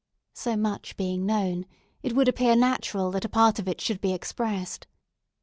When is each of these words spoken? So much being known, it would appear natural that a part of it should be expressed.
So 0.33 0.57
much 0.57 0.97
being 0.97 1.27
known, 1.27 1.67
it 2.01 2.13
would 2.15 2.27
appear 2.27 2.55
natural 2.55 3.11
that 3.11 3.23
a 3.25 3.29
part 3.29 3.59
of 3.59 3.67
it 3.67 3.79
should 3.79 4.01
be 4.01 4.13
expressed. 4.13 4.87